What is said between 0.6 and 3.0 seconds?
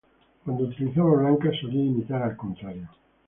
utilizaba blancas solía imitar al contrario.